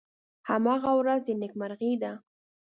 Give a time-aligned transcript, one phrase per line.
[0.49, 2.11] هماغه ورځ د نیکمرغۍ ده.